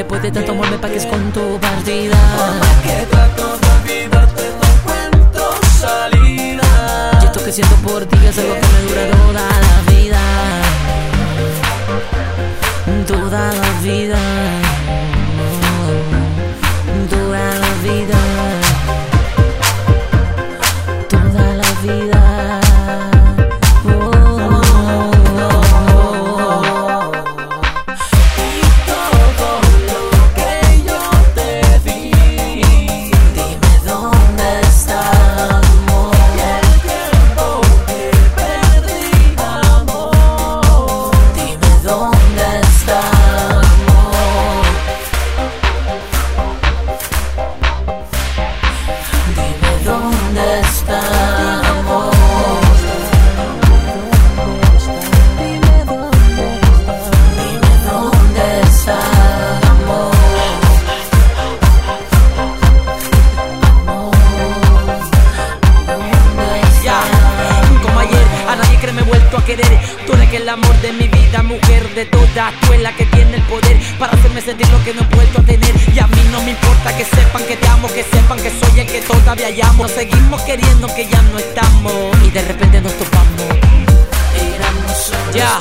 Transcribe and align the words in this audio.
después 0.00 0.22
de 0.22 0.30
tanto 0.30 0.52
amor 0.52 0.70
me 0.70 0.78
pagues 0.78 1.04
con 1.04 1.30
tu 1.30 1.60
partida. 1.60 2.16
De 71.94 72.06
todas, 72.06 72.52
tú 72.60 72.72
es 72.72 72.80
la 72.80 72.92
que 72.94 73.04
tiene 73.06 73.36
el 73.36 73.42
poder 73.42 73.78
para 73.98 74.12
hacerme 74.12 74.40
sentir 74.40 74.68
lo 74.70 74.82
que 74.84 74.94
no 74.94 75.02
he 75.02 75.14
vuelto 75.14 75.40
a 75.40 75.44
tener. 75.44 75.70
Y 75.94 75.98
a 75.98 76.06
mí 76.08 76.22
no 76.32 76.42
me 76.42 76.50
importa 76.50 76.96
que 76.96 77.04
sepan 77.04 77.44
que 77.44 77.56
te 77.56 77.68
amo, 77.68 77.86
que 77.88 78.04
sepan 78.04 78.38
que 78.38 78.50
soy 78.50 78.80
el 78.80 78.86
que 78.86 79.00
todavía 79.00 79.50
llamo. 79.50 79.88
seguimos 79.88 80.40
queriendo 80.42 80.86
que 80.94 81.06
ya 81.06 81.20
no 81.22 81.38
estamos 81.38 81.92
y 82.24 82.30
de 82.30 82.42
repente 82.42 82.80
nos 82.80 82.92
topamos. 82.94 83.26
Ya, 85.32 85.60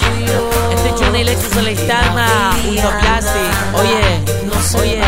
este 0.72 0.90
Johnny 0.98 1.24
Lexus 1.24 1.56
en 1.58 1.66
la 1.66 1.72
Istana, 1.72 2.58
junto 2.64 2.88
a 2.88 3.20
Oye, 3.80 4.24
oye, 4.80 5.00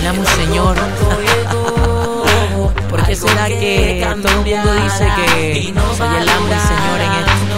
el 0.00 0.06
amo 0.06 0.24
señor. 0.36 0.76
¿Por 2.88 3.04
qué 3.04 3.16
será 3.16 3.48
que 3.48 4.06
todo 4.22 4.28
el 4.28 4.44
mundo 4.44 4.74
dice 4.74 5.08
que 5.16 5.74
soy 5.96 6.16
el 6.16 6.28
amo 6.28 6.46
y 6.46 6.60
señor 6.60 7.00
en 7.00 7.12
esto? 7.12 7.53